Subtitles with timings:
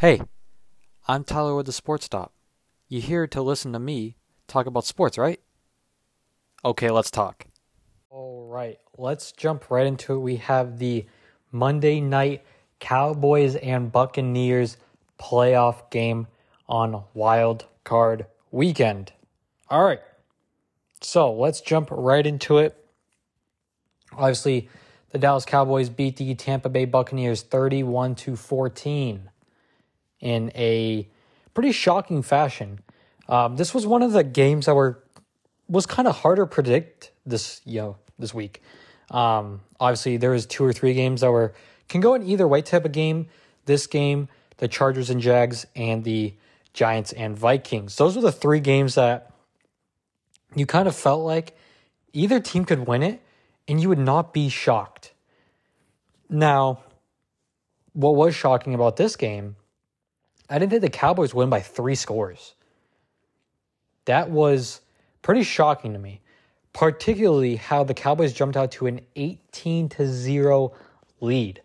[0.00, 0.22] Hey,
[1.06, 2.32] I'm Tyler with the Sports Stop.
[2.88, 5.38] You here to listen to me talk about sports, right?
[6.64, 7.44] Okay, let's talk.
[8.08, 10.20] All right, let's jump right into it.
[10.20, 11.04] We have the
[11.52, 12.46] Monday night
[12.78, 14.78] Cowboys and Buccaneers
[15.20, 16.28] playoff game
[16.66, 19.12] on Wild Card Weekend.
[19.68, 20.00] All right,
[21.02, 22.74] so let's jump right into it.
[24.14, 24.70] Obviously,
[25.10, 29.29] the Dallas Cowboys beat the Tampa Bay Buccaneers 31 to 14
[30.20, 31.08] in a
[31.54, 32.80] pretty shocking fashion.
[33.28, 35.02] Um, this was one of the games that were
[35.68, 38.62] was kind of harder to predict this you know this week.
[39.10, 41.54] Um, obviously, there was two or three games that were
[41.88, 43.28] can go in either way type of game.
[43.66, 44.28] This game,
[44.58, 46.34] the Chargers and Jags, and the
[46.72, 47.96] Giants and Vikings.
[47.96, 49.32] Those were the three games that
[50.54, 51.56] you kind of felt like
[52.12, 53.20] either team could win it,
[53.68, 55.12] and you would not be shocked.
[56.28, 56.80] Now,
[57.92, 59.56] what was shocking about this game
[60.50, 62.54] I didn't think the Cowboys win by three scores.
[64.06, 64.80] That was
[65.22, 66.20] pretty shocking to me,
[66.72, 70.72] particularly how the Cowboys jumped out to an 18 to 0
[71.20, 71.62] lead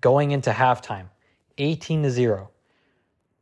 [0.00, 1.06] going into halftime.
[1.58, 2.50] 18 to 0.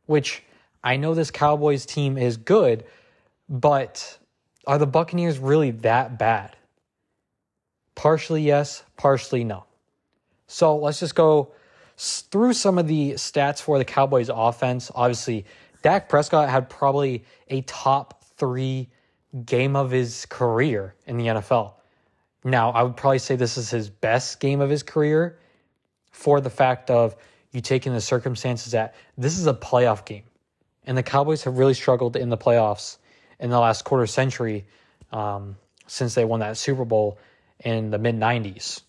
[0.05, 0.43] Which
[0.83, 2.83] I know this Cowboys team is good,
[3.49, 4.19] but
[4.67, 6.55] are the Buccaneers really that bad?
[7.95, 9.65] Partially yes, partially no.
[10.47, 11.53] So let's just go
[12.01, 15.45] through some of the stats for the Cowboys offense, obviously,
[15.83, 18.89] Dak Prescott had probably a top three
[19.45, 21.73] game of his career in the NFL.
[22.43, 25.37] Now, I would probably say this is his best game of his career
[26.11, 27.15] for the fact of
[27.51, 30.23] you taking the circumstances that this is a playoff game.
[30.85, 32.97] And the Cowboys have really struggled in the playoffs
[33.39, 34.65] in the last quarter century
[35.11, 37.19] um, since they won that Super Bowl
[37.63, 38.81] in the mid 90s.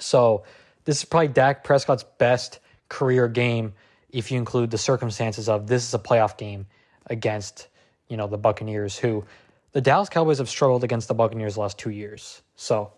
[0.00, 0.44] So,
[0.84, 3.72] this is probably Dak Prescott's best career game
[4.10, 6.66] if you include the circumstances of this is a playoff game
[7.06, 7.68] against,
[8.08, 9.24] you know, the Buccaneers who
[9.72, 12.42] the Dallas Cowboys have struggled against the Buccaneers the last 2 years.
[12.56, 12.92] So,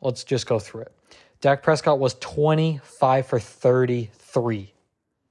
[0.00, 0.92] let's just go through it.
[1.40, 4.72] Dak Prescott was 25 for 33.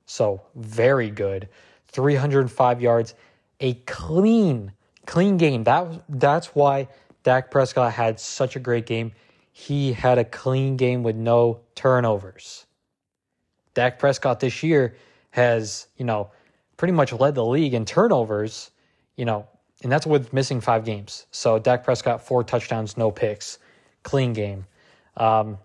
[0.05, 1.49] So, very good.
[1.89, 3.15] 305 yards,
[3.59, 4.71] a clean
[5.05, 5.63] clean game.
[5.63, 6.87] That that's why
[7.23, 9.11] Dak Prescott had such a great game
[9.59, 12.65] he had a clean game with no turnovers.
[13.73, 14.95] Dak Prescott this year
[15.31, 16.31] has, you know,
[16.77, 18.71] pretty much led the league in turnovers,
[19.17, 19.45] you know,
[19.83, 21.27] and that's with missing five games.
[21.31, 23.59] So Dak Prescott, four touchdowns, no picks,
[24.03, 24.65] clean game.
[25.17, 25.57] Um,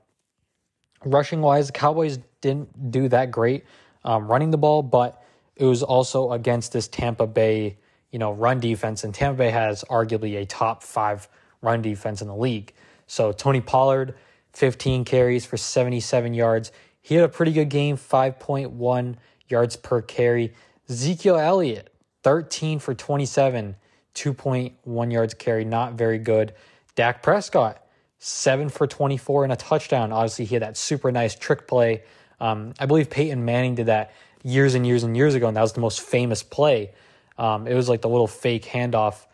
[1.05, 3.65] rushing wise, the Cowboys didn't do that great
[4.05, 5.23] um, running the ball, but
[5.55, 7.79] it was also against this Tampa Bay,
[8.11, 11.29] you know, run defense, and Tampa Bay has arguably a top five
[11.63, 12.75] run defense in the league.
[13.07, 14.15] So Tony Pollard,
[14.53, 16.73] 15 carries for 77 yards.
[17.01, 19.17] He had a pretty good game, 5.1
[19.49, 20.55] yards per carry.
[20.89, 21.93] Ezekiel Elliott,
[22.23, 23.77] 13 for 27,
[24.15, 26.55] 2.1 yards carry, not very good.
[26.95, 27.85] Dak Prescott,
[28.19, 30.13] 7 for 24 and a touchdown.
[30.13, 32.05] Obviously, he had that super nice trick play.
[32.41, 35.63] Um, I believe Peyton Manning did that years and years and years ago, and that
[35.63, 36.93] was the most famous play.
[37.37, 39.27] Um, it was like the little fake handoff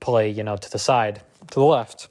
[0.00, 2.08] play, you know, to the side, to the left.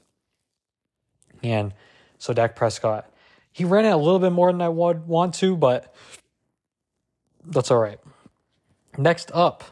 [1.44, 1.74] And
[2.18, 3.08] so Dak Prescott,
[3.52, 5.94] he ran it a little bit more than I would want to, but
[7.44, 8.00] that's all right.
[8.96, 9.62] Next up,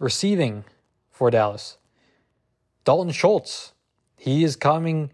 [0.00, 0.64] receiving
[1.10, 1.78] for Dallas,
[2.84, 3.72] Dalton Schultz.
[4.16, 5.10] He is coming,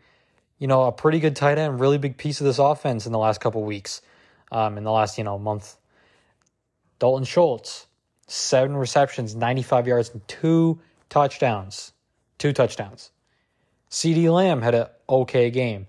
[0.58, 3.18] you know, a pretty good tight end, really big piece of this offense in the
[3.18, 4.02] last couple weeks,
[4.52, 5.76] um, in the last, you know, month.
[6.98, 7.86] Dalton Schultz,
[8.26, 11.92] seven receptions, 95 yards, and two touchdowns.
[12.38, 13.10] Two touchdowns.
[13.90, 15.86] CeeDee Lamb had an okay game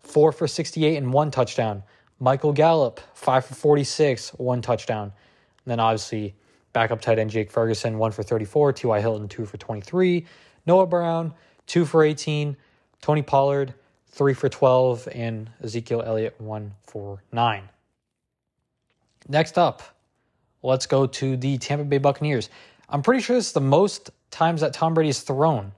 [0.00, 1.82] four for 68 and one touchdown.
[2.20, 5.12] Michael Gallup, five for 46, one touchdown.
[5.64, 6.34] And then obviously
[6.72, 8.72] backup tight end Jake Ferguson, one for 34.
[8.72, 9.00] T.Y.
[9.00, 10.26] Hilton, two for 23.
[10.66, 11.34] Noah Brown,
[11.66, 12.56] two for 18.
[13.00, 13.74] Tony Pollard,
[14.08, 15.08] three for 12.
[15.12, 17.68] And Ezekiel Elliott, one for nine.
[19.28, 19.82] Next up,
[20.62, 22.48] let's go to the Tampa Bay Buccaneers.
[22.88, 25.72] I'm pretty sure this is the most times that Tom Brady has thrown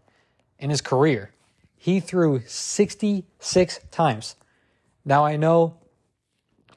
[0.58, 1.32] in his career.
[1.82, 4.36] He threw 66 times.
[5.02, 5.78] Now, I know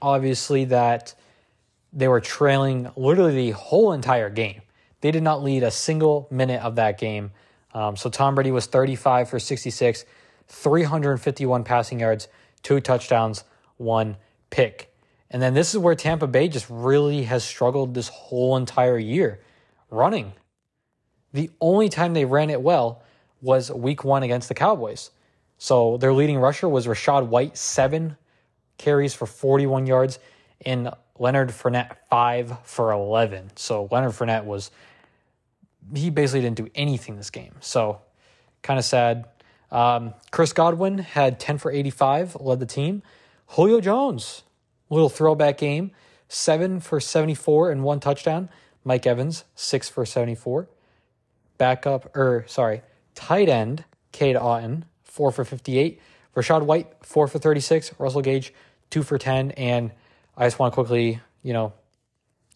[0.02, 1.14] obviously that
[1.92, 4.62] they were trailing literally the whole entire game.
[5.02, 7.32] They did not lead a single minute of that game.
[7.74, 10.06] Um, so Tom Brady was 35 for 66,
[10.48, 12.30] 351 passing yards,
[12.62, 13.44] two touchdowns,
[13.76, 14.16] one
[14.52, 14.96] pick.
[15.30, 19.42] And then this is where Tampa Bay just really has struggled this whole entire year
[19.90, 20.32] running.
[21.34, 23.03] The only time they ran it well
[23.44, 25.12] was week one against the Cowboys.
[25.60, 28.18] So their leading rusher was Rachaad White, seven
[28.80, 30.18] carries for 41 yards.
[30.66, 33.52] And Leonard Fournette five for eleven.
[33.56, 34.72] So Leonard Fournette was
[35.94, 37.56] he basically didn't do anything this game.
[37.60, 38.02] So
[38.62, 39.26] kind of sad.
[39.72, 43.02] Um, Chris Godwin had 10 for 85, led the team.
[43.48, 44.44] Julio Jones,
[44.90, 45.92] little throwback game,
[46.28, 48.50] 7 for 74 and one touchdown.
[48.84, 50.70] Mike Evans, 6 for 74.
[51.58, 52.82] Backup, or sorry,
[53.16, 56.00] tight end, Cade Otton, 4 for 58.
[56.36, 57.94] Rachaad White, 4 for 36.
[58.00, 58.54] Russell Gage,
[58.90, 59.52] 2 for 10.
[59.52, 59.92] And
[60.36, 61.74] I just want to quickly, you know,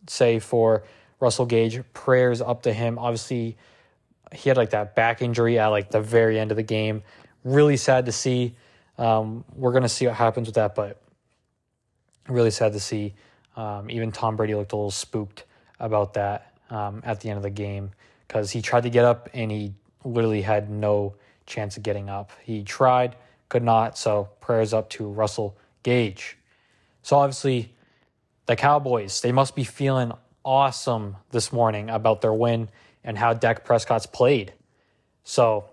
[0.07, 0.83] say for
[1.19, 2.97] Russell Gage, prayers up to him.
[2.97, 3.57] Obviously,
[4.33, 7.03] he had like that back injury at like the very end of the game.
[7.43, 8.55] Really sad to see.
[8.97, 11.01] Um, we're gonna see what happens with that, but
[12.27, 13.13] really sad to see.
[13.55, 15.45] Um, even Tom Brady looked a little spooked
[15.79, 17.91] about that um, at the end of the game
[18.27, 19.73] because he tried to get up and he
[20.13, 21.15] literally had no
[21.45, 22.31] chance of getting up.
[22.43, 23.15] He tried,
[23.49, 23.97] could not.
[23.97, 26.37] So prayers up to Russell Gage.
[27.01, 27.73] So obviously,
[28.45, 30.11] the Cowboys they must be feeling
[30.43, 32.69] awesome this morning about their win
[33.03, 34.53] and how Dak Prescott's played.
[35.23, 35.65] So,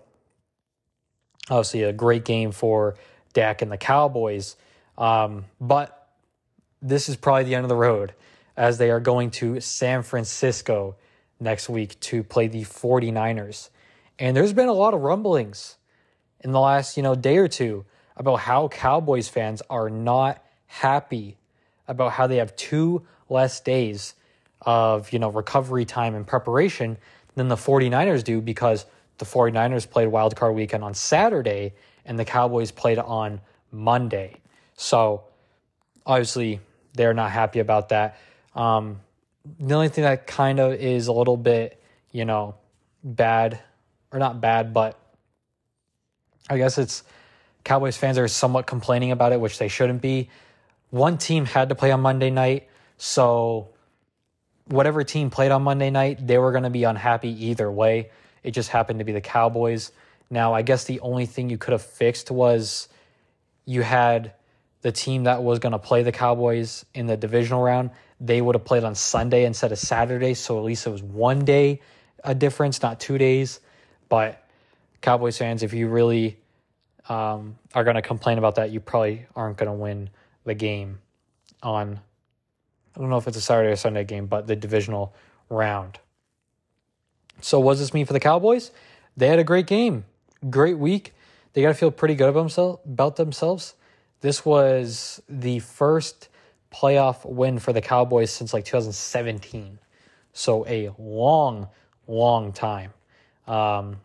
[1.49, 2.95] obviously, a great game for
[3.33, 4.55] Dak and the Cowboys.
[4.97, 6.09] Um, but
[6.81, 8.13] this is probably the end of the road
[8.57, 10.95] as they are going to San Francisco
[11.39, 13.69] next week to play the 49ers.
[14.19, 15.77] And there's been a lot of rumblings
[16.39, 17.85] in the last, you know, day or two
[18.15, 21.37] about how Cowboys fans are not happy
[21.87, 24.15] about how they have two less days
[24.61, 26.97] of, you know, recovery time and preparation
[27.35, 28.85] than the 49ers do because
[29.17, 31.73] the 49ers played wild card weekend on Saturday
[32.05, 33.41] and the Cowboys played on
[33.71, 34.37] Monday.
[34.75, 35.23] So
[36.05, 36.59] obviously
[36.93, 38.17] they're not happy about that.
[38.55, 39.01] Um,
[39.59, 42.55] the only thing that kind of is a little bit, you know,
[43.03, 43.59] bad
[44.15, 44.97] or not bad, but
[46.49, 47.03] I guess it's
[47.63, 50.29] Cowboys fans are somewhat complaining about it, which they shouldn't be.
[50.91, 53.69] One team had to play on Monday night, so
[54.67, 58.11] whatever team played on Monday night, they were going to be unhappy either way.
[58.43, 59.91] It just happened to be the Cowboys.
[60.29, 62.87] Now, I guess the only thing you could have fixed was
[63.65, 64.33] you had
[64.81, 67.89] the team that was going to play the Cowboys in the divisional round.
[68.21, 70.35] They would have played on Sunday instead of Saturday.
[70.35, 71.81] So at least it was one day
[72.23, 73.59] a difference, not two days.
[74.09, 74.43] But
[75.01, 76.37] Cowboys fans, if you really
[77.09, 80.09] um, are going to complain about that, you probably aren't going to win
[80.43, 80.99] the game
[81.61, 81.99] on
[82.95, 85.13] I don't know if it's a Saturday or Sunday game, but the divisional
[85.49, 85.99] round.
[87.41, 88.71] So, what does this mean for the Cowboys?
[89.17, 90.05] They had a great game,
[90.49, 91.13] great week.
[91.53, 93.75] They got to feel pretty good about themselves.
[94.21, 96.29] This was the first
[96.73, 99.77] playoff win for the Cowboys since like 2017.
[100.31, 101.67] So, a long,
[102.07, 102.93] long time.
[103.47, 103.97] Um,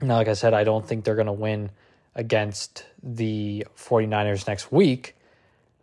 [0.00, 1.70] now, like I said, I don't think they're going to win
[2.14, 5.16] against the 49ers next week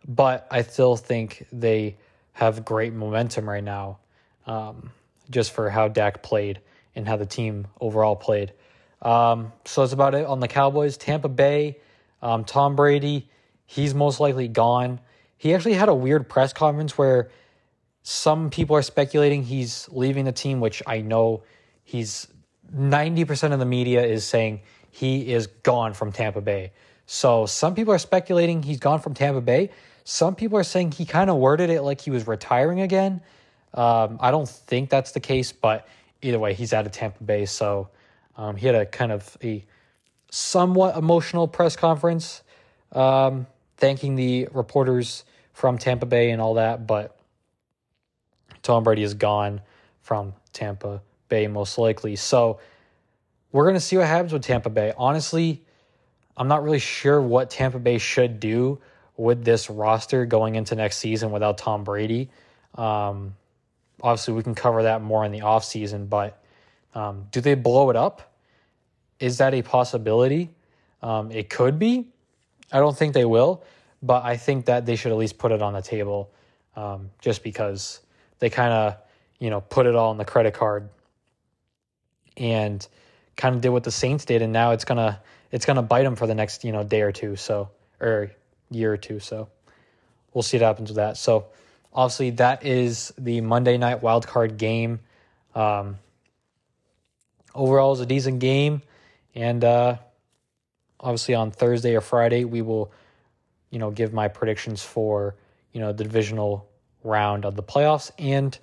[0.06, 1.96] but I still think they
[2.32, 3.98] have great momentum right now,
[4.46, 4.90] um,
[5.30, 6.60] just for how Dak played
[6.94, 8.52] and how the team overall played.
[9.02, 10.96] Um, so that's about it on the Cowboys.
[10.96, 11.78] Tampa Bay,
[12.22, 13.28] um, Tom Brady,
[13.66, 15.00] he's most likely gone.
[15.36, 17.30] He actually had a weird press conference where
[18.02, 21.42] some people are speculating he's leaving the team, which I know
[21.84, 22.26] he's
[22.74, 24.60] 90% of the media is saying
[24.90, 26.72] he is gone from Tampa Bay.
[27.06, 29.70] So some people are speculating he's gone from Tampa Bay.
[30.04, 33.20] Some people are saying he kind of worded it like he was retiring again.
[33.74, 35.86] Um, I don't think that's the case, but
[36.22, 37.46] either way, he's out of Tampa Bay.
[37.46, 37.88] So
[38.36, 39.64] um, he had a kind of a
[40.30, 42.42] somewhat emotional press conference,
[42.92, 46.86] um, thanking the reporters from Tampa Bay and all that.
[46.86, 47.16] But
[48.62, 49.60] Tom Brady is gone
[50.02, 51.02] from Tampa
[51.34, 52.14] Bay, most likely.
[52.14, 52.60] So
[53.50, 54.92] we're going to see what happens with Tampa Bay.
[54.96, 55.64] Honestly,
[56.36, 58.78] I'm not really sure what Tampa Bay should do
[59.16, 62.30] with this roster going into next season without Tom Brady.
[62.76, 63.34] Um,
[64.00, 66.40] obviously, we can cover that more in the offseason, but
[66.94, 68.32] um, do they blow it up?
[69.18, 70.50] Is that a possibility?
[71.02, 72.06] Um, it could be.
[72.70, 73.64] I don't think they will,
[74.04, 76.30] but I think that they should at least put it on the table
[76.76, 78.02] um, just because
[78.38, 78.96] they kind of,
[79.40, 80.88] you know, put it all on the credit card
[82.36, 82.86] and
[83.36, 86.16] kind of did what the Saints did, and now it's gonna it's gonna bite them
[86.16, 87.36] for the next you know day or two.
[87.36, 88.30] So or
[88.70, 89.20] year or two.
[89.20, 89.48] So
[90.32, 91.16] we'll see what happens with that.
[91.16, 91.46] So
[91.92, 95.00] obviously that is the Monday night wild card game.
[95.54, 95.98] Um,
[97.54, 98.82] overall, is a decent game,
[99.34, 99.96] and uh,
[100.98, 102.92] obviously on Thursday or Friday we will,
[103.70, 105.36] you know, give my predictions for
[105.72, 106.68] you know the divisional
[107.04, 108.58] round of the playoffs and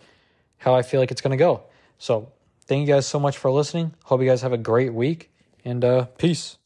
[0.57, 1.63] how I feel like it's going to go.
[1.97, 2.31] So
[2.71, 3.93] thank you guys so much for listening.
[4.05, 5.29] Hope you guys have a great week
[5.65, 6.57] and uh, peace.